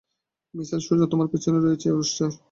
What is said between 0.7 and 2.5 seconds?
সোজা তোমার পেছনে রয়েছে, রুস্টার।